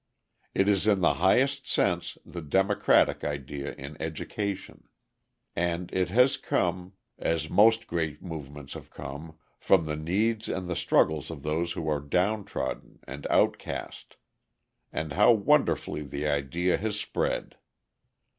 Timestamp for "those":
11.43-11.73